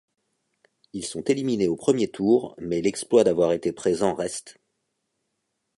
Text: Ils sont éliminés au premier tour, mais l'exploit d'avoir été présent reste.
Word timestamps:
Ils 0.93 1.05
sont 1.05 1.21
éliminés 1.25 1.67
au 1.67 1.75
premier 1.75 2.07
tour, 2.09 2.55
mais 2.57 2.81
l'exploit 2.81 3.23
d'avoir 3.23 3.51
été 3.51 3.71
présent 3.71 4.15
reste. 4.15 4.57